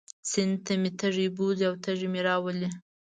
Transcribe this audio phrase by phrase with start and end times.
[0.29, 2.69] سیند ته مې تږی بوځي او تږی مې راولي.